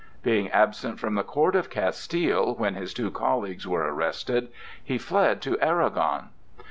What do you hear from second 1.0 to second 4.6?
the court of Castile when his two colleagues were arrested,